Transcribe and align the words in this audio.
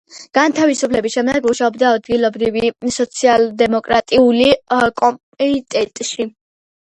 გათავისუფლების 0.35 1.15
შემდეგ 1.15 1.43
მუშაობდა 1.49 1.89
ადგილობრივ 1.97 2.57
სოციალ-დემოკრატიულ 2.95 4.41
კომიტეტში. 5.03 6.27